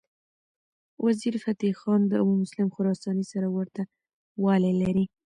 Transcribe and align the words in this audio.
وزیرفتح 1.05 1.71
خان 1.79 2.01
د 2.07 2.13
ابومسلم 2.23 2.67
خراساني 2.75 3.25
سره 3.31 3.47
ورته 3.57 3.81
والی 4.43 4.73
لري. 4.81 5.05